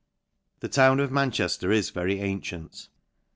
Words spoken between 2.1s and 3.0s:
antient.